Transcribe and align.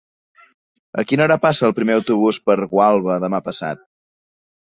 A 1.01 1.03
quina 1.09 1.25
hora 1.25 1.37
passa 1.43 1.67
el 1.67 1.75
primer 1.81 1.97
autobús 1.99 2.41
per 2.49 2.57
Gualba 2.73 3.21
demà 3.27 3.43
passat? 3.51 3.87